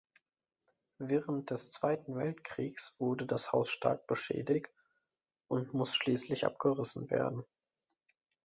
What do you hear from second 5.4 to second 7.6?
und muss schließlich abgerissen werden.